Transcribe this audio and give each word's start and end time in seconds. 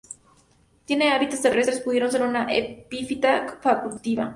Tiene 0.83 1.11
hábitos 1.11 1.43
terrestre, 1.43 1.77
pudiendo 1.77 2.09
ser 2.09 2.23
una 2.23 2.51
epífita 2.51 3.59
facultativa. 3.61 4.29